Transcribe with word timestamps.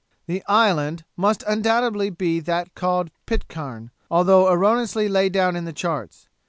'The 0.25 0.41
island 0.47 1.03
must 1.15 1.43
undoubtedly 1.45 2.09
be 2.09 2.39
that 2.39 2.73
called 2.73 3.11
Pitcairn, 3.27 3.91
although 4.09 4.51
erroneously 4.51 5.07
laid 5.07 5.31
down 5.31 5.55
in 5.55 5.65
the 5.65 5.71
charts. 5.73 6.27